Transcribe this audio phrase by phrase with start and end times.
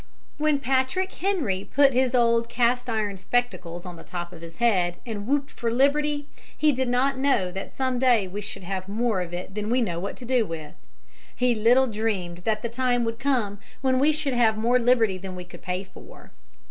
[0.39, 4.95] When Patrick Henry put his old cast iron spectacles on the top of his head
[5.05, 6.25] and whooped for liberty,
[6.57, 9.79] he did not know that some day we should have more of it than we
[9.79, 10.73] knew what to do with.
[11.35, 15.35] He little dreamed that the time would come when we should have more liberty than
[15.35, 16.31] we could pay for.